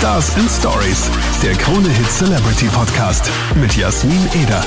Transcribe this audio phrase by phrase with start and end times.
[0.00, 1.10] Stars and Stories,
[1.42, 4.64] der Krone Hit Celebrity Podcast mit Jasmin Eder.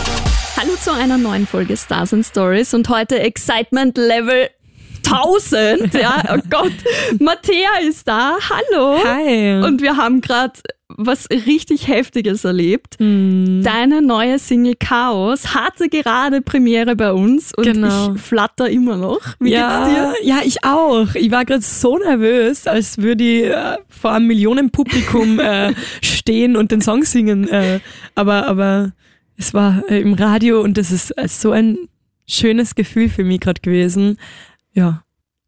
[0.56, 4.52] Hallo zu einer neuen Folge Stars and Stories und heute Excitement Level
[5.04, 5.92] 1000.
[5.96, 6.74] Ja, oh Gott.
[7.20, 8.38] Mattea ist da.
[8.48, 9.04] Hallo.
[9.04, 9.64] Hi.
[9.66, 10.54] Und wir haben gerade
[10.98, 12.96] was richtig Heftiges erlebt.
[13.00, 13.62] Hm.
[13.64, 18.14] Deine neue Single Chaos hatte gerade Premiere bei uns und Genau.
[18.14, 19.22] ich flatter immer noch.
[19.40, 20.28] Wie ja, geht's dir?
[20.28, 21.16] Ja, ich auch.
[21.16, 26.72] Ich war gerade so nervös, als würde ich äh, vor einem Millionenpublikum äh, stehen und
[26.72, 27.48] den Song singen.
[27.48, 27.80] Äh,
[28.16, 28.92] aber, aber
[29.38, 31.78] es war äh, im Radio und das ist äh, so ein
[32.28, 34.18] schönes Gefühl für mich gerade gewesen.
[34.74, 35.03] Ja.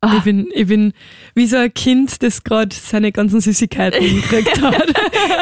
[0.06, 0.18] Ah.
[0.18, 0.94] Ich bin, ich bin
[1.34, 4.88] wie so ein Kind, das gerade seine ganzen Süßigkeiten gekriegt hat.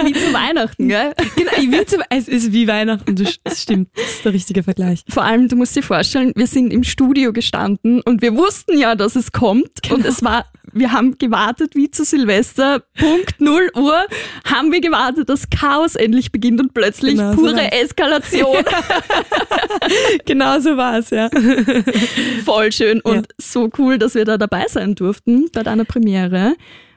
[0.05, 1.13] Wie zu Weihnachten, gell?
[1.35, 4.63] genau, ich will zum, es ist wie Weihnachten, das das stimmt, das ist der richtige
[4.63, 5.04] Vergleich.
[5.09, 8.95] Vor allem, du musst dir vorstellen, wir sind im Studio gestanden und wir wussten ja,
[8.95, 9.84] dass es kommt.
[9.84, 9.95] Genau.
[9.95, 14.05] Und es war, wir haben gewartet wie zu Silvester, Punkt 0 Uhr,
[14.45, 17.71] haben wir gewartet, dass Chaos endlich beginnt und plötzlich Genau so pure war's.
[17.84, 18.55] Eskalation.
[20.26, 21.30] Genau so war es, ja.
[22.46, 26.55] Voll schön und so cool, dass wir da dabei sein durften bei deiner Premiere.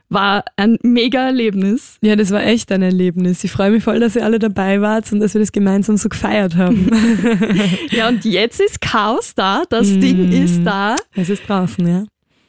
[0.09, 1.99] War ein mega Erlebnis.
[2.01, 3.43] Ja, das war echt ein Erlebnis.
[3.43, 6.09] Ich freue mich voll, dass ihr alle dabei wart und dass wir das gemeinsam so
[6.09, 6.89] gefeiert haben.
[7.91, 10.01] Ja, und jetzt ist Chaos da, das Mm.
[10.01, 10.95] Ding ist da.
[11.15, 12.05] es ist draußen, ja.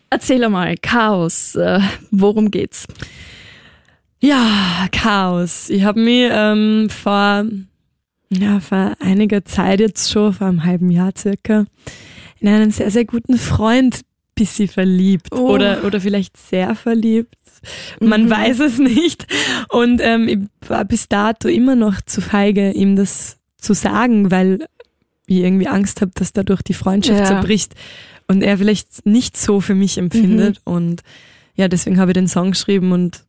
[0.10, 1.80] Erzähl einmal, Chaos, äh,
[2.12, 2.88] worum geht's?
[4.20, 5.70] Ja, Chaos.
[5.70, 7.46] Ich habe mich ähm, vor,
[8.30, 11.66] ja, vor einiger Zeit jetzt schon, vor einem halben Jahr circa,
[12.40, 14.02] in einen sehr, sehr guten Freund
[14.36, 15.28] bisschen verliebt.
[15.32, 15.50] Oh.
[15.50, 17.34] Oder, oder vielleicht sehr verliebt.
[18.00, 18.30] Man Mhm.
[18.30, 19.26] weiß es nicht.
[19.70, 24.66] Und ähm, ich war bis dato immer noch zu feige, ihm das zu sagen, weil
[25.26, 27.26] ich irgendwie Angst habe, dass dadurch die Freundschaft Ja.
[27.26, 27.74] zerbricht
[28.28, 30.60] und er vielleicht nicht so für mich empfindet.
[30.66, 31.02] Und
[31.56, 33.24] ja, deswegen habe ich den Song geschrieben und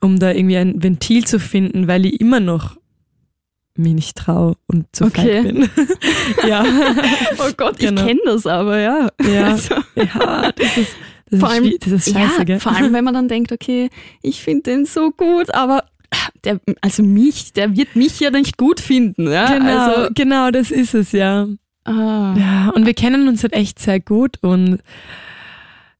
[0.00, 2.76] um da irgendwie ein Ventil zu finden, weil ich immer noch
[3.76, 5.42] mich nicht traue und zu Okay.
[5.42, 5.68] feig bin.
[6.48, 6.64] ja.
[7.38, 8.00] Oh Gott, Genau.
[8.00, 9.08] ich kenne das aber, ja.
[9.24, 9.44] Ja.
[9.52, 10.96] Also, ja, das ist,
[11.30, 12.60] das Vor ist, allem- das ist scheiße, ja, gell?
[12.60, 13.88] vor allem, wenn man dann denkt, okay,
[14.22, 15.84] ich finde den so gut, aber
[16.44, 19.30] der, also mich, der wird mich ja nicht gut finden.
[19.30, 19.56] Ja?
[19.58, 21.46] Genau, Also, genau, das ist es, ja.
[21.88, 24.78] Ah, Ja, und wir kennen uns halt echt sehr gut und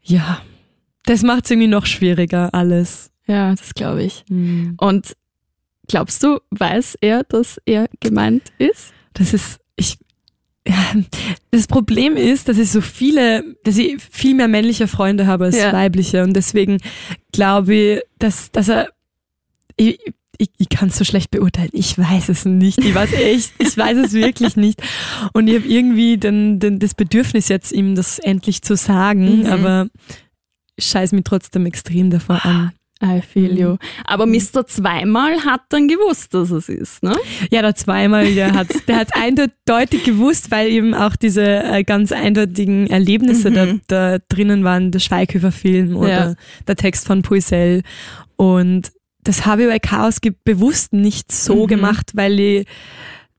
[0.03, 0.41] ja,
[1.04, 3.10] das macht es irgendwie noch schwieriger, alles.
[3.26, 4.25] ja, das glaube ich.
[4.28, 4.75] Hm.
[4.78, 5.16] Und
[5.88, 8.93] glaubst du, weiß er, dass er gemeint ist?
[9.15, 9.99] Das ist, ich,
[10.66, 10.76] ja,
[11.50, 15.56] das Problem ist, dass ich so viele, dass ich viel mehr männliche Freunde habe als
[15.59, 15.72] Ja.
[15.72, 16.78] weibliche und deswegen
[17.32, 18.88] glaube ich, dass, dass er,
[19.76, 19.99] ich,
[20.38, 21.71] ich, ich kann es so schlecht beurteilen.
[21.72, 22.78] Ich weiß es nicht.
[22.78, 24.81] Ich weiß echt, ich weiß es wirklich nicht.
[25.32, 29.47] Und ich habe irgendwie den, den, das Bedürfnis jetzt, ihm das endlich zu sagen, Mhm.
[29.47, 29.88] aber
[30.78, 32.72] scheiß mich trotzdem extrem davor an.
[33.03, 33.69] I feel you.
[33.71, 33.78] Mhm.
[34.06, 34.66] Aber Mr.
[34.66, 37.16] Zweimal hat dann gewusst, dass es ist, ne?
[37.50, 42.10] Ja, der zweimal, der hat der hat's eindeutig gewusst, weil eben auch diese äh, ganz
[42.10, 43.81] eindeutigen Erlebnisse da, Mhm.
[43.87, 46.34] da drinnen waren, der Schweighöfer-Film oder Ja.
[46.66, 47.82] der Text von Puisel.
[48.34, 48.91] Und
[49.28, 51.66] das habe ich bei Chaos ge- bewusst nicht so Mhm.
[51.68, 52.66] gemacht, weil ich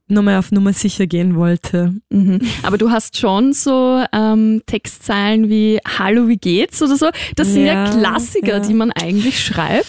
[0.08, 1.94] nochmal auf Nummer sicher gehen wollte.
[2.10, 2.40] Mhm.
[2.64, 7.10] Aber du hast schon so ähm, Textzeilen wie Hallo, wie geht's oder so.
[7.36, 8.60] Das sind ja, Ja, Klassiker, ja.
[8.60, 9.86] die man eigentlich schreibt.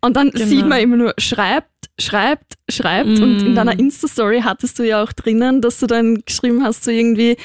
[0.00, 0.46] Und dann Genau.
[0.46, 3.08] sieht man immer nur, schreibt, schreibt, schreibt.
[3.20, 3.54] Und in Mm.
[3.56, 7.36] deiner Insta-Story hattest du ja auch drinnen, dass du dann geschrieben hast, so irgendwie,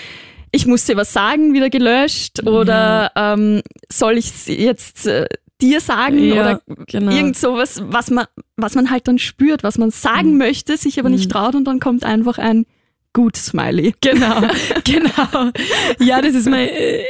[0.51, 2.45] ich muss dir was sagen, wieder gelöscht.
[2.45, 3.61] Oder ähm,
[3.91, 5.25] soll ich jetzt äh,
[5.61, 6.19] dir sagen?
[6.23, 7.11] Ja, oder genau.
[7.11, 8.25] irgend sowas, was man,
[8.57, 10.37] was man halt dann spürt, was man sagen Mhm.
[10.39, 12.65] möchte, sich aber nicht traut und dann kommt einfach ein
[13.13, 13.93] gut Smiley.
[14.01, 14.41] Genau,
[14.83, 15.51] genau.
[15.99, 17.03] Ja, das ist mir, äh,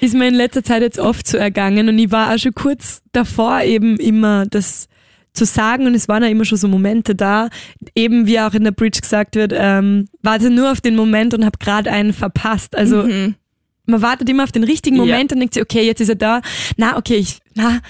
[0.00, 3.02] ist mir in letzter Zeit jetzt oft so ergangen und ich war auch schon kurz
[3.12, 4.88] davor eben immer das
[5.34, 7.48] zu sagen und es waren ja immer schon so Momente da,
[7.94, 11.44] eben wie auch in der Bridge gesagt wird, ähm, warte nur auf den Moment und
[11.46, 12.76] hab gerade einen verpasst.
[12.76, 13.34] Also Mhm.
[13.86, 15.02] Man wartet immer auf den richtigen Ja.
[15.04, 16.40] Moment und denkt sich, okay, jetzt ist er da.
[16.76, 17.80] Na, okay, ich, na,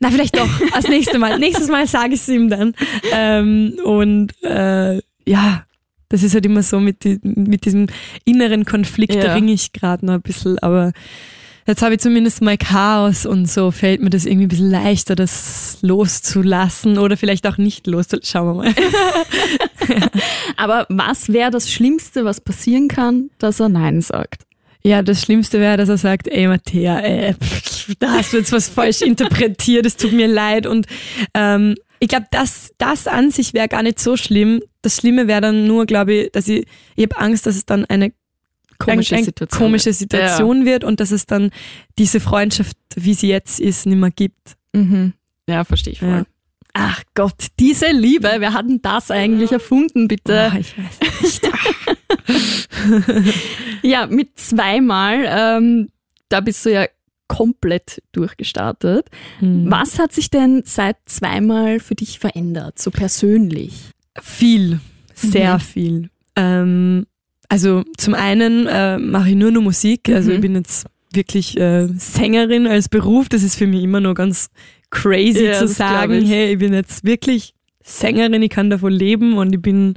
[0.00, 1.38] na, vielleicht doch, als nächstes Mal.
[1.38, 2.74] Nächstes Mal sage ich es ihm dann.
[3.12, 5.64] Ähm, und äh, ja,
[6.08, 7.86] das ist halt immer so mit, die, mit diesem
[8.24, 9.34] inneren Konflikt, da Ja.
[9.34, 10.92] ringe ich gerade noch ein bisschen, aber
[11.66, 15.14] jetzt habe ich zumindest mal Chaos und so fällt mir das irgendwie ein bisschen leichter,
[15.14, 18.28] das loszulassen oder vielleicht auch nicht loszulassen.
[18.30, 18.74] Schauen wir mal.
[20.56, 24.42] Aber was wäre das Schlimmste, was passieren kann, dass er Nein sagt?
[24.84, 28.52] Ja, das Schlimmste wäre, dass er sagt, ey Mattea, ey, pff, da hast du jetzt
[28.52, 30.66] was falsch interpretiert, es tut mir leid.
[30.66, 30.86] Und
[31.34, 34.60] ähm, ich glaube, das, das an sich wäre gar nicht so schlimm.
[34.82, 37.84] Das Schlimme wäre dann nur, glaube ich, dass ich, ich habe Angst, dass es dann
[37.84, 38.12] eine
[38.78, 39.96] Komische ein, ein Situation komische wird.
[39.96, 41.50] Situation wird und dass es dann
[41.98, 44.56] diese Freundschaft, wie sie jetzt ist, nicht mehr gibt.
[44.72, 45.12] Mhm.
[45.48, 46.08] Ja, verstehe ich voll.
[46.08, 46.24] Ja.
[46.74, 50.50] Ach Gott, diese Liebe, wer hat denn das eigentlich erfunden, bitte?
[50.52, 51.42] Oh, ich weiß nicht.
[53.82, 55.88] Ja, mit zweimal, ähm,
[56.28, 56.86] da bist du ja
[57.28, 59.06] komplett durchgestartet.
[59.40, 59.70] Hm.
[59.70, 63.74] Was hat sich denn seit zweimal für dich verändert, so persönlich?
[64.20, 64.80] Viel,
[65.14, 65.60] sehr Mhm.
[65.60, 66.10] viel.
[66.36, 67.06] Ähm,
[67.48, 70.34] also zum einen äh, mache ich nur noch Musik, also Mhm.
[70.36, 73.28] ich bin jetzt wirklich äh, Sängerin als Beruf.
[73.28, 74.48] Das ist für mich immer noch ganz
[74.90, 76.28] crazy Ja, zu sagen, ich.
[76.30, 79.94] hey, ich bin jetzt wirklich Sängerin, ich kann davon leben und ich bin,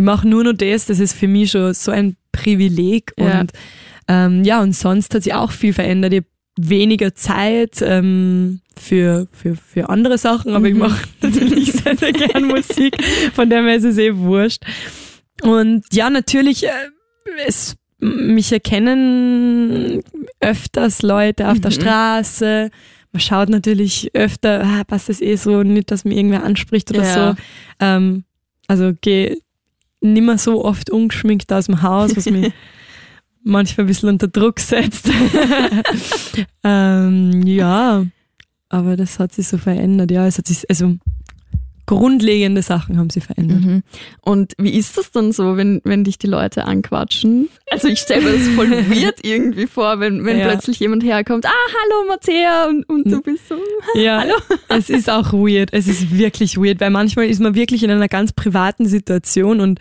[0.00, 0.86] ich mache nur noch das.
[0.86, 3.40] Das ist für mich schon so ein Privileg Ja.
[3.40, 3.52] und
[4.08, 6.14] ähm, ja und sonst hat sich auch viel verändert.
[6.14, 6.22] Ich
[6.58, 10.80] weniger Zeit ähm, für, für, für andere Sachen, aber ich Mhm.
[10.80, 12.96] mache natürlich sehr, sehr gern Musik,
[13.34, 14.62] von der her ist es eh wurscht.
[15.42, 16.70] Und ja, natürlich, äh,
[17.46, 20.02] es, mich erkennen
[20.40, 21.74] öfters Leute auf der Mhm.
[21.74, 22.70] Straße.
[23.12, 27.04] Man schaut natürlich öfter, ah, passt das eh so, nicht, dass mir irgendwer anspricht oder
[27.04, 27.14] Ja.
[27.32, 27.36] so.
[27.80, 28.24] Ähm,
[28.66, 29.36] also geh
[30.00, 32.52] nimmer so oft ungeschminkt aus dem Haus, was mich
[33.42, 35.10] manchmal ein bisschen unter Druck setzt.
[36.64, 38.04] ähm, ja,
[38.68, 40.10] aber das hat sich so verändert.
[40.10, 40.96] Ja, es hat sich, also
[41.90, 43.60] grundlegende Sachen haben sich verändert.
[43.60, 43.82] Mhm.
[44.22, 47.48] Und wie ist das dann so, wenn, wenn dich die Leute anquatschen?
[47.70, 50.46] Also ich stelle mir das voll weird irgendwie vor, wenn, wenn Ja.
[50.48, 53.56] plötzlich jemand herkommt, ah, hallo Mattea, und, und du bist so,
[53.94, 54.34] Ja, hallo.
[54.68, 55.72] es ist auch weird.
[55.72, 59.80] Es ist wirklich weird, weil manchmal ist man wirklich in einer ganz privaten Situation und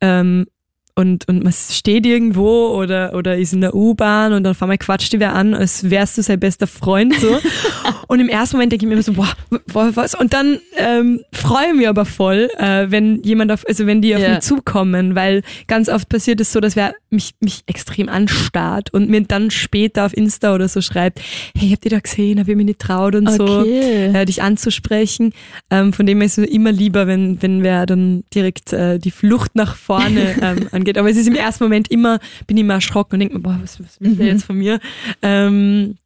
[0.00, 0.46] ähm,
[0.96, 4.78] und, und man steht irgendwo oder, oder ist in der U-Bahn und dann auf einmal
[4.78, 7.40] quatscht die wer an, als wärst du sein bester Freund so.
[8.08, 9.32] und im ersten Moment denke ich mir immer so, boah,
[9.72, 10.14] boah was?
[10.14, 14.14] Und dann ähm, freue ich mich aber voll, äh, wenn jemand auf, also wenn die
[14.14, 14.30] auf Ja.
[14.34, 19.08] mich zukommen, weil ganz oft passiert es so, dass wer mich, mich extrem anstarrt und
[19.10, 21.20] mir dann später auf Insta oder so schreibt,
[21.56, 24.12] hey, habt ihr da gesehen, hab ich mich nicht traut und so Okay.
[24.14, 25.32] äh, dich anzusprechen.
[25.70, 29.10] Ähm, von dem her ist es immer lieber, wenn, wenn wer dann direkt äh, die
[29.10, 30.98] Flucht nach vorne ähm, angeht.
[30.98, 33.58] Aber es ist im ersten Moment immer, bin ich immer erschrocken und denke mir, boah,
[33.62, 34.32] was, was will der Mhm.
[34.32, 34.78] jetzt von mir?
[35.22, 35.96] Ähm,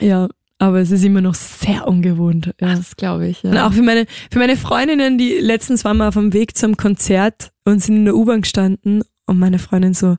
[0.00, 0.28] ja,
[0.58, 2.54] aber es ist immer noch sehr ungewohnt.
[2.60, 2.74] Ja.
[2.76, 3.66] Das glaube ich, Und ja.
[3.66, 7.50] auch für meine, für meine Freundinnen, die letztens waren wir auf dem Weg zum Konzert
[7.64, 10.16] und sind in der U-Bahn gestanden und meine Freundin so,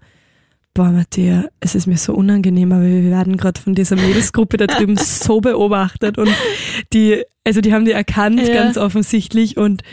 [0.74, 4.66] boah, Matthäa, es ist mir so unangenehm, aber wir werden gerade von dieser Mädelsgruppe da
[4.68, 6.30] drüben so beobachtet und
[6.94, 8.54] die, also die haben die erkannt, Ja.
[8.54, 9.84] ganz offensichtlich und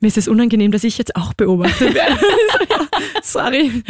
[0.00, 2.18] mir ist es unangenehm, dass ich jetzt auch beobachtet werde.
[3.22, 3.82] Sorry.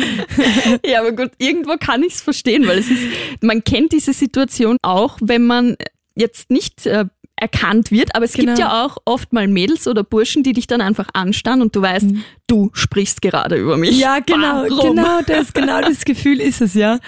[0.85, 3.03] Ja, aber gut, irgendwo kann ich es verstehen, weil es ist,
[3.43, 5.77] man kennt diese Situation auch, wenn man
[6.15, 7.05] jetzt nicht äh,
[7.37, 8.59] erkannt wird, aber es gibt Genau.
[8.59, 12.07] ja auch oft mal Mädels oder Burschen, die dich dann einfach anstarren und du weißt,
[12.47, 13.97] du sprichst gerade über mich.
[13.97, 14.01] Mhm.
[14.01, 14.97] Ja, genau, Warum?
[14.97, 16.99] genau das, genau das Gefühl ist es, ja.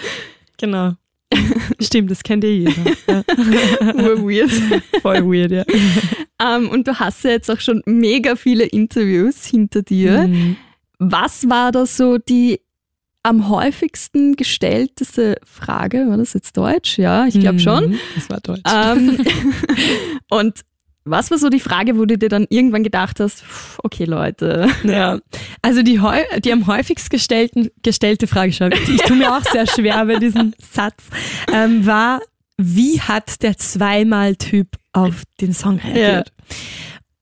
[0.59, 0.93] Genau.
[1.81, 2.73] Stimmt, das kennt eh jeder.
[3.07, 3.23] Ja.
[3.95, 4.51] Urweird.
[5.03, 5.65] Voll weird, ja.
[6.43, 10.27] ähm, und du hast ja jetzt auch schon mega viele Interviews hinter dir.
[10.29, 10.57] Mhm.
[10.99, 12.61] Was war da so die
[13.23, 16.07] am häufigsten gestellteste Frage?
[16.09, 16.99] War das jetzt Deutsch?
[16.99, 17.91] Ja, ich glaube schon.
[17.91, 18.63] Mhm, Das war Deutsch.
[18.73, 19.19] Ähm,
[20.31, 20.61] und
[21.11, 24.69] was war so die Frage, wo du dir dann irgendwann gedacht hast, pff, okay Leute,
[24.85, 25.19] Ja,
[25.63, 26.01] also die,
[26.45, 31.05] die am häufigst gestellten, gestellte Frage, ich tue mir auch sehr schwer bei diesem Satz,
[31.53, 32.21] ähm, war,
[32.57, 36.33] wie hat der Zweimal-Typ auf den Song reagiert?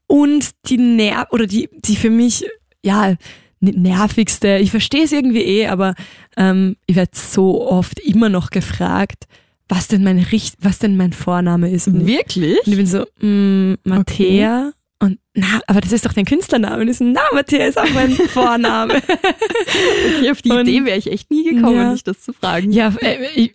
[0.06, 2.46] Und die Ner oder die, die für mich,
[2.82, 3.14] ja,
[3.60, 5.94] nervigste, ich verstehe es irgendwie eh, aber
[6.36, 9.26] ähm, ich werde so oft immer noch gefragt,
[9.68, 11.88] was denn mein Richt was denn mein Vorname ist.
[11.88, 12.58] Und ich- wirklich?
[12.66, 14.72] und ich bin so, mm, Matthäa.
[14.98, 16.82] Und na, aber das ist doch dein Künstlername.
[16.82, 18.94] Und ich so, na, Matthäa ist auch mein Vorname.
[18.96, 21.92] Okay, auf die Und- Idee wäre ich echt nie gekommen, Ja.
[21.92, 22.70] dich das zu fragen.
[22.72, 23.54] ja, äh, ich,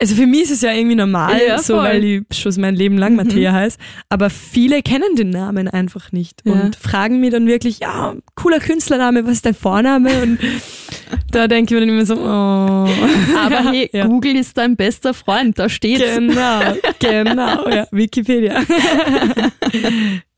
[0.00, 2.96] also für mich ist es ja irgendwie normal, Ja, so weil ich schon mein Leben
[2.98, 3.80] lang Matthäa heißt.
[4.08, 6.52] Aber viele kennen den Namen einfach nicht Ja.
[6.52, 10.22] und fragen mir dann wirklich, ja, cooler Künstlername, was ist dein Vorname?
[10.22, 10.38] Und
[11.32, 12.88] da denke ich mir dann immer so, oh.
[13.36, 14.06] Aber hey, Ja.
[14.06, 16.14] Google ist dein bester Freund, da steht's.
[16.14, 16.60] Genau,
[17.00, 18.62] genau, ja, Wikipedia.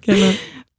[0.00, 0.26] genau.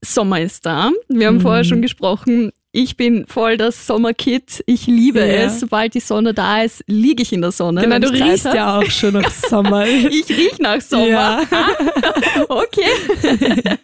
[0.03, 0.91] Sommer ist da.
[1.09, 1.41] Wir haben Mhm.
[1.41, 2.51] vorher schon gesprochen.
[2.73, 4.63] Ich bin voll das Sommerkid.
[4.65, 5.25] Ich liebe Ja.
[5.45, 5.59] es.
[5.59, 7.81] Sobald die Sonne da ist, liege ich in der Sonne.
[7.81, 8.55] Genau, du riechst hab.
[8.55, 9.85] ja auch schon nach Sommer.
[9.85, 11.05] Ich riech nach Sommer.
[11.07, 11.41] Ja.
[12.47, 12.85] Okay.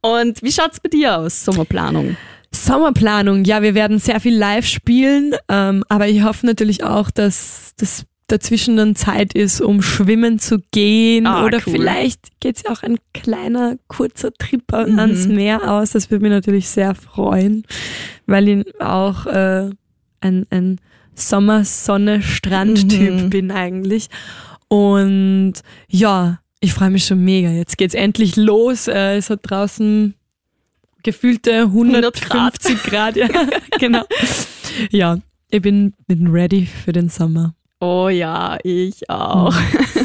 [0.00, 2.16] Und wie schaut's bei dir aus, Sommerplanung?
[2.52, 7.72] Sommerplanung, ja, wir werden sehr viel live spielen, ähm, aber ich hoffe natürlich auch, dass
[7.76, 11.72] das dazwischen dann Zeit ist, um schwimmen zu gehen Ah, oder cool.
[11.74, 14.98] vielleicht geht's ja auch ein kleiner, kurzer Trip Mhm.
[14.98, 15.90] ans Meer aus.
[15.90, 17.64] Das würde mich natürlich sehr freuen,
[18.26, 19.70] weil ich auch äh,
[20.20, 20.80] ein, ein
[21.14, 23.30] Sommer-Sonne-Strand-Typ Mhm.
[23.30, 24.08] bin eigentlich.
[24.68, 25.54] Und
[25.88, 27.50] ja, Ich freue mich schon mega.
[27.50, 28.88] Jetzt geht's endlich los.
[28.88, 30.14] Äh, es hat draußen
[31.02, 33.16] gefühlte 150 Grad.
[33.24, 33.28] Ja,
[33.78, 34.04] genau.
[34.90, 35.18] Ja,
[35.50, 37.54] ich bin, bin ready für den Sommer.
[37.80, 39.54] Oh ja, ich auch.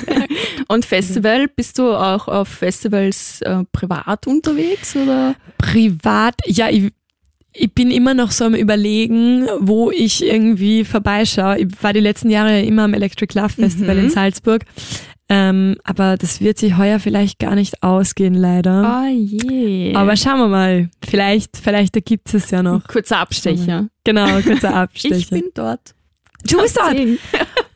[0.67, 5.35] Und Festival, bist du auch auf Festivals äh, privat unterwegs oder?
[5.57, 6.91] Privat, ja, ich,
[7.53, 11.59] ich bin immer noch so am Überlegen, wo ich irgendwie vorbeischaue.
[11.59, 14.03] Ich war die letzten Jahre immer am Electric Love Festival Mhm.
[14.05, 14.65] in Salzburg.
[15.31, 18.83] Ähm, aber das wird sich heuer vielleicht gar nicht ausgehen, leider.
[18.83, 19.93] Ah je.
[19.95, 20.89] Aber schauen wir mal.
[21.07, 22.87] Vielleicht, vielleicht ergibt es ja noch.
[22.87, 23.87] kurzer Abstecher.
[24.03, 25.15] Genau, kurzer Abstecher.
[25.15, 25.93] Ich bin dort.
[26.49, 26.95] du bist dort.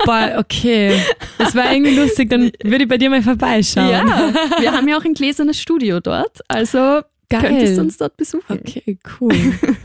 [0.05, 0.99] Boah, okay.
[1.37, 2.29] Das war irgendwie lustig.
[2.29, 3.89] Dann würde ich bei dir mal vorbeischauen.
[3.89, 7.41] Ja, wir haben ja auch ein gläsernes Studio dort, also Geil.
[7.41, 8.59] könntest du uns dort besuchen.
[8.59, 9.33] Okay, cool.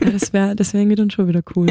[0.03, 1.67] Ja, das wäre das wär irgendwie dann schon wieder cool.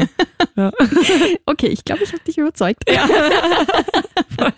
[0.55, 0.71] Ja.
[1.45, 2.83] Okay, ich glaube, ich habe dich überzeugt.
[2.89, 3.07] Ja.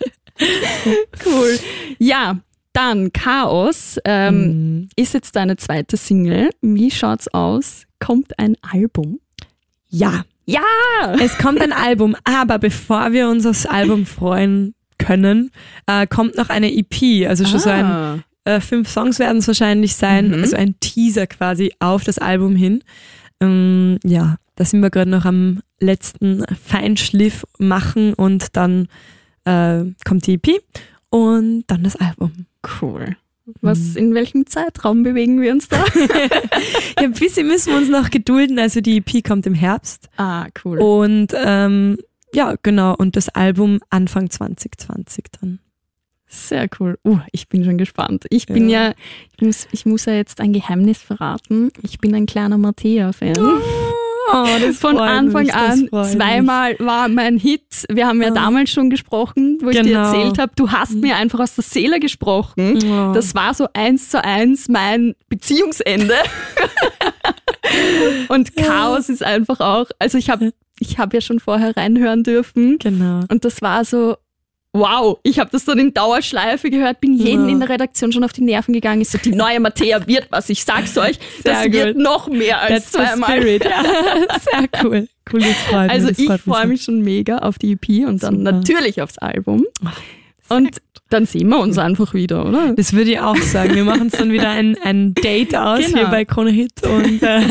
[1.26, 1.58] cool.
[1.98, 2.38] Ja,
[2.72, 4.34] dann Chaos ähm,
[4.80, 4.88] Mhm.
[4.96, 6.50] ist jetzt deine zweite Single.
[6.60, 7.84] Wie schaut's aus?
[8.00, 9.20] Kommt ein Album?
[9.88, 10.60] Ja, Ja!
[11.20, 15.50] es kommt ein Album, aber bevor wir uns aufs Album freuen können,
[15.86, 17.26] äh, kommt noch eine EP.
[17.28, 18.18] Also schon so ein Ah.
[18.44, 20.34] äh, fünf Songs werden es wahrscheinlich sein, Mhm.
[20.42, 22.82] also ein Teaser quasi auf das Album hin.
[23.40, 28.88] Ähm, ja, da sind wir gerade noch am letzten Feinschliff machen und dann
[29.44, 30.60] äh, kommt die EP
[31.10, 32.46] und dann das Album.
[32.80, 33.16] Cool.
[33.60, 33.96] Was, Mhm.
[33.96, 35.84] in welchem Zeitraum bewegen wir uns da?
[36.98, 40.46] Ja, ein bisschen müssen wir uns noch gedulden, also die EP kommt im Herbst ah,
[40.64, 40.78] cool.
[40.78, 41.98] und ähm,
[42.34, 45.58] ja, genau, und das Album Anfang 2020 dann.
[46.28, 46.98] Sehr cool.
[47.04, 48.24] Uh, ich bin schon gespannt.
[48.30, 48.88] Ich bin Ja.
[48.88, 48.94] ja,
[49.36, 51.70] ich muss, ich muss ja jetzt ein Geheimnis verraten.
[51.82, 53.36] Ich bin ein kleiner Mattea-Fan.
[53.38, 53.60] Oh,
[54.60, 56.16] das Von Anfang mich, das an freut mich.
[56.16, 57.84] zweimal war mein Hit.
[57.90, 58.34] Wir haben ja Ah.
[58.34, 60.04] damals schon gesprochen, wo ich dir Genau.
[60.04, 62.78] erzählt habe, du hast mir einfach aus der Seele gesprochen.
[62.84, 63.12] Oh.
[63.12, 66.14] Das war so eins zu eins mein Beziehungsende.
[68.28, 72.78] Und Chaos ist einfach auch, also ich habe ich hab ja schon vorher reinhören dürfen
[72.78, 73.20] genau.
[73.28, 74.16] und das war so,
[74.74, 77.52] wow, ich habe das dann in Dauerschleife gehört, bin jeden Ja.
[77.52, 79.02] in der Redaktion schon auf die Nerven gegangen.
[79.02, 82.02] Ich so, die neue Mattea wird was, ich sag's euch, das Sehr wird gut.
[82.02, 83.30] noch mehr als That's zweimal.
[83.36, 83.64] spirit.
[83.64, 83.82] Ja,
[84.40, 85.08] sehr cool.
[85.32, 88.38] Cool, das freut Also das ich freue mich schon mega auf die EP und dann
[88.38, 88.52] Super.
[88.52, 89.64] natürlich aufs Album.
[90.48, 90.78] Und
[91.10, 92.72] dann sehen wir uns einfach wieder, oder?
[92.74, 93.74] Das würde ich auch sagen.
[93.74, 95.98] Wir machen uns dann wieder ein, ein Date aus Genau.
[95.98, 97.42] hier bei Krone Hit und, äh,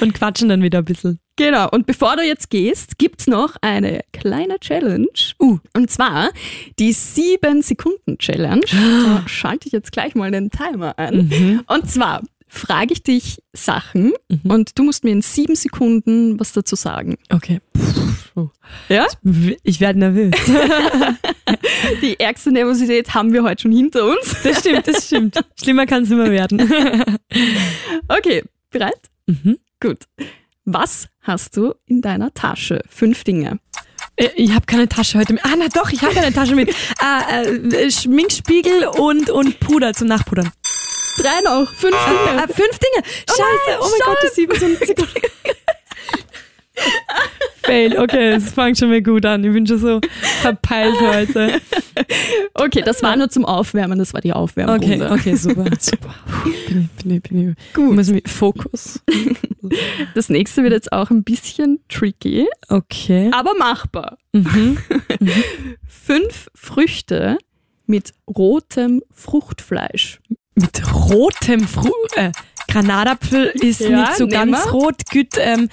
[0.00, 1.20] und quatschen dann wieder ein bisschen.
[1.38, 1.68] Genau.
[1.70, 5.06] Und bevor du jetzt gehst, gibt's noch eine kleine Challenge.
[5.40, 5.58] Uh.
[5.74, 6.30] Und zwar
[6.78, 8.66] die 7-Sekunden-Challenge.
[8.70, 11.28] Da schalte ich jetzt gleich mal den Timer ein.
[11.28, 11.62] Mhm.
[11.68, 14.50] Und zwar frage ich dich Sachen Mhm.
[14.50, 17.16] und du musst mir in sieben Sekunden was dazu sagen.
[17.30, 17.60] Okay.
[18.34, 18.48] Puh.
[18.88, 19.06] Ja?
[19.62, 20.34] Ich werde nervös.
[22.02, 24.34] Die ärgste Nervosität haben wir heute schon hinter uns.
[24.42, 25.38] Das stimmt, das stimmt.
[25.62, 26.68] Schlimmer kann es immer werden.
[28.08, 28.98] Okay, bereit?
[29.26, 29.58] Mhm.
[29.80, 29.98] Gut.
[30.70, 32.82] Was hast du in deiner Tasche?
[32.90, 33.58] Fünf Dinge.
[34.16, 35.42] Äh, Ich habe keine Tasche heute mit.
[35.42, 36.74] Ah, na doch, ich habe eine Tasche mit.
[36.98, 40.52] Ah, äh, Schminkspiegel und, und Puder zum Nachpudern.
[41.22, 41.72] Drei noch.
[41.72, 42.42] Fünf Dinge.
[42.42, 43.02] Ah, fünf Dinge.
[43.26, 43.42] Scheiße.
[43.66, 44.78] nein, oh mein Gott, die sieben sind.
[47.68, 47.98] Fail.
[47.98, 49.44] Okay, es fängt schon mal gut an.
[49.44, 50.00] Ich bin schon so
[50.40, 51.60] verpeilt heute.
[52.54, 53.98] Okay, das war nur zum Aufwärmen.
[53.98, 55.10] Das war die Okay, Aufwärmrunde.
[55.10, 55.64] okay, super.
[55.80, 56.14] super.
[56.68, 57.56] Bin bin bin.
[57.74, 57.94] Gut.
[57.94, 59.00] Muss mich Fokus.
[60.14, 63.30] Das nächste wird jetzt auch ein bisschen tricky, Okay.
[63.32, 64.18] aber machbar.
[64.32, 64.78] Mhm.
[65.88, 67.38] Fünf Früchte
[67.86, 70.20] mit rotem Fruchtfleisch.
[70.54, 72.30] Mit rotem Fru äh,
[72.68, 74.70] Granatapfel ist Ja, nicht so ganz wir.
[74.72, 74.96] rot.
[75.10, 75.68] Gut, ähm,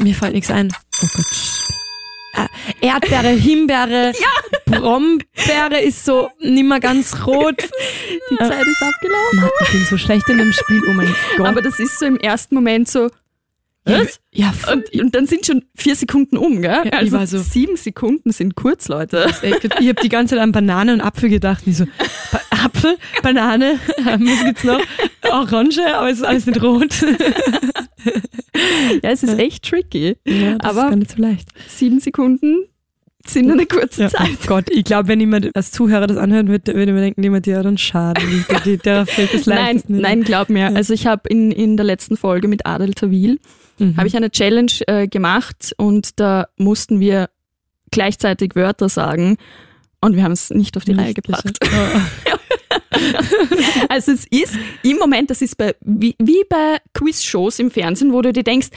[0.00, 0.72] mir fällt nichts ein.
[1.02, 1.26] Oh Gott.
[2.80, 4.12] Äh, Erdbeere, Himbeere,
[4.66, 7.56] Brombeere ist so nimmer ganz rot.
[8.30, 9.40] Die Zeit ist abgelaufen.
[9.40, 10.80] Mann, ich bin so schlecht in dem Spiel.
[10.88, 11.46] Oh mein Gott.
[11.48, 13.10] Aber das ist so im ersten Moment so.
[13.86, 14.20] ja, Was?
[14.30, 14.54] ja.
[14.72, 16.82] Und, und dann sind schon vier Sekunden um, gell?
[16.84, 19.26] Ja, also so- sieben Sekunden sind kurz, Leute.
[19.42, 21.66] Ey, Ich habe die ganze Zeit an Banane und Apfel gedacht.
[21.66, 21.84] Und so,
[22.30, 24.80] ba Apfel, Banane, was gibt's noch?
[25.30, 26.94] Orange, aber es ist alles nicht rot.
[29.02, 30.16] Ja, es ist echt tricky.
[30.26, 31.48] Ja, das Aber- ist gar nicht so leicht.
[31.68, 32.64] Sieben Sekunden
[33.26, 34.28] sind eine kurze Ja, Zeit.
[34.42, 37.46] oh Gott, ich glaube, wenn jemand als Zuhörer das anhören würde, würde man denken, jemand,
[37.46, 38.22] ja, dann schade.
[38.84, 39.88] Der fällt das Nein, nicht.
[39.90, 40.74] nein, glaub mir.
[40.74, 43.38] Also ich habe in, in der letzten Folge mit Adel Tawil
[43.78, 43.96] Mhm.
[43.96, 47.30] habe ich eine Challenge äh, gemacht und da mussten wir
[47.90, 49.36] gleichzeitig Wörter sagen
[50.02, 51.58] und wir haben es nicht auf die Reihe Nicht gebracht.
[51.60, 52.02] geschafft.
[53.88, 58.22] Also es ist im Moment, das ist bei wie, wie bei Quizshows im Fernsehen, wo
[58.22, 58.68] du dir denkst,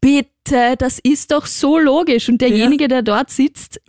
[0.00, 3.80] bitte, das ist doch so logisch und derjenige, der dort sitzt,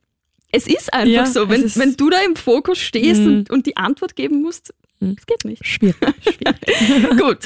[0.51, 3.27] Es ist einfach Ja, so, wenn, wenn du da im Fokus stehst Mhm.
[3.27, 5.15] und, und die Antwort geben musst, Mhm.
[5.15, 5.65] das geht nicht.
[5.65, 5.95] Schwierig.
[6.21, 7.09] schwierig.
[7.19, 7.39] Gut,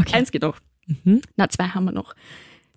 [0.00, 0.14] Okay.
[0.14, 0.56] eins geht noch.
[1.04, 1.20] Mhm.
[1.36, 2.14] Na, zwei haben wir noch.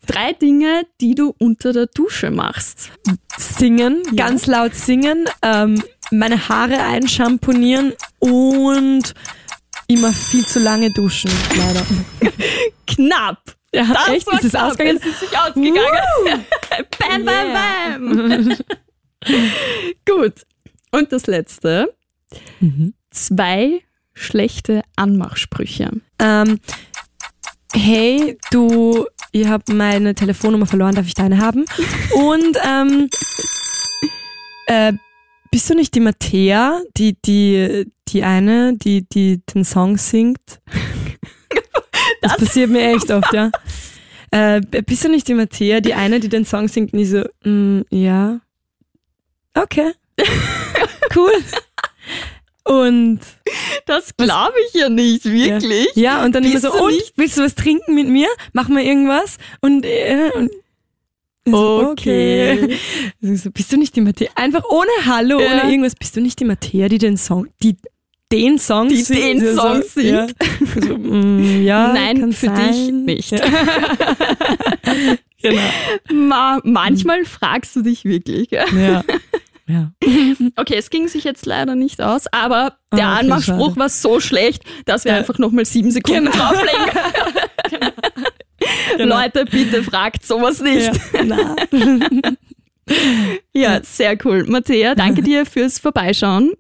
[0.06, 2.92] Drei Dinge, die du unter der Dusche machst.
[3.38, 4.28] Singen, Ja.
[4.28, 5.82] ganz laut singen, ähm,
[6.12, 9.14] meine Haare einschamponieren und
[9.88, 11.86] immer viel zu lange duschen, leider.
[12.88, 13.56] Knapp.
[13.74, 14.28] Ja, Das echt?
[14.34, 14.98] Ist es ausgegangen?
[14.98, 15.76] Es ist sich ausgegangen.
[17.00, 18.58] bam, bam, bam.
[20.06, 20.46] Gut.
[20.92, 21.94] Und das letzte.
[22.60, 22.94] Mhm.
[23.12, 23.82] Zwei
[24.14, 25.90] schlechte Anmachsprüche.
[26.20, 26.60] Ähm,
[27.74, 31.66] hey, du, ich habe meine Telefonnummer verloren, darf ich deine haben?
[32.14, 33.10] Und ähm,
[34.68, 34.94] äh,
[35.52, 40.40] bist du nicht die Mattea, die, die, die eine, die, die den Song singt?
[42.22, 43.52] Das, passiert mir echt oft, ja.
[44.34, 47.26] Äh, bist du nicht die Mattea, die eine, die den Song singt und ich so,
[47.44, 48.40] mm, ja.
[49.54, 49.92] Okay.
[51.14, 51.34] Cool.
[52.64, 53.20] Und
[53.86, 55.90] Das glaube ich ja nicht, wirklich.
[55.96, 58.30] Ja, und dann immer Bist so, du und willst du was trinken mit mir?
[58.54, 59.38] Mach mal irgendwas.
[59.60, 60.61] Und, äh, und so,
[61.48, 62.64] Okay.
[62.64, 62.78] okay.
[63.36, 64.30] So, bist du nicht die Mattea?
[64.36, 65.48] Einfach ohne Hallo, Ja.
[65.48, 65.96] ohne irgendwas.
[65.96, 67.78] Bist du nicht die Mattea, die den Song, die
[68.32, 69.42] den Song Die singt?
[69.42, 70.28] den So, Song so, Ja.
[70.82, 73.06] So, mm, ja, Nein, für sein.
[73.08, 73.32] dich nicht.
[73.32, 73.40] Ja.
[75.42, 75.62] genau.
[76.14, 78.50] Ma manchmal fragst du dich wirklich.
[78.50, 78.66] Gell?
[78.74, 79.04] Ja.
[79.68, 79.92] ja.
[80.56, 83.80] Okay, es ging sich jetzt leider nicht aus, aber der Ah, okay, Anmachspruch schade.
[83.80, 85.18] war so schlecht, dass wir Ja.
[85.18, 86.38] einfach nochmal sieben Sekunden Genau.
[86.38, 86.92] drauflegen.
[87.72, 87.92] Genau.
[88.98, 90.92] Leute, bitte fragt sowas nicht.
[91.14, 91.56] Ja.
[93.54, 94.44] Ja, sehr cool.
[94.48, 96.52] Matthäa, danke dir fürs Vorbeischauen.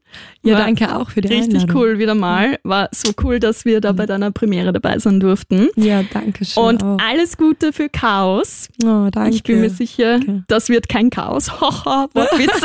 [0.43, 1.75] ja, War danke auch für die Richtig Einladung.
[1.81, 2.57] cool wieder mal.
[2.63, 5.67] War so cool, dass wir da bei deiner Premiere dabei sein durften.
[5.75, 6.63] Ja, danke schön.
[6.63, 6.97] Und auch.
[7.05, 8.69] alles Gute für Chaos.
[8.85, 9.31] Oh, danke.
[9.35, 10.43] Ich bin mir sicher, Danke.
[10.47, 11.51] das wird kein Chaos.
[11.59, 12.61] Haha, Wortwitz.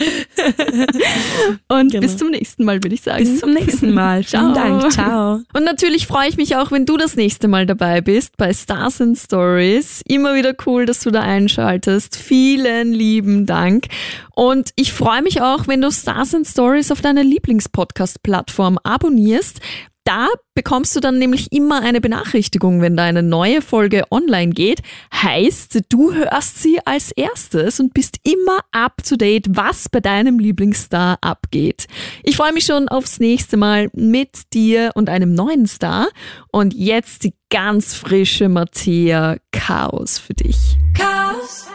[1.68, 2.00] Und Genau.
[2.00, 3.24] bis zum nächsten Mal, würde ich sagen.
[3.24, 4.22] Bis zum nächsten Mal.
[4.24, 4.54] Vielen Ciao.
[4.54, 4.92] Dank.
[4.92, 5.40] Ciao.
[5.52, 9.00] Und natürlich freue ich mich auch, wenn du das nächste Mal dabei bist bei Stars
[9.00, 10.02] and Stories.
[10.06, 12.16] Immer wieder cool, dass du da einschaltest.
[12.16, 13.86] Vielen lieben Dank.
[14.34, 19.60] Und ich freue mich auch, wenn du Stars and Stories auf deiner Lieblingspodcast-Plattform abonnierst.
[20.04, 24.80] Da bekommst du dann nämlich immer eine Benachrichtigung, wenn da eine neue Folge online geht.
[25.12, 30.38] Heißt, du hörst sie als erstes und bist immer up to date, was bei deinem
[30.38, 31.86] Lieblingsstar abgeht.
[32.22, 36.08] Ich freue mich schon aufs nächste Mal mit dir und einem neuen Star.
[36.50, 40.78] Und jetzt die ganz frische Mattea Chaos für dich.
[40.96, 41.66] Chaos,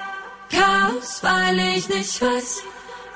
[0.49, 2.63] Chaos, weil ich nicht weiß,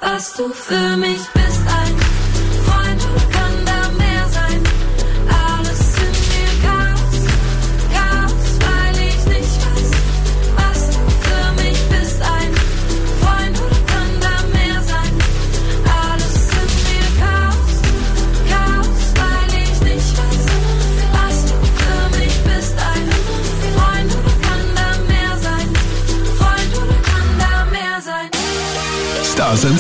[0.02, 1.62] was du für mich bist.
[1.68, 2.19] Ein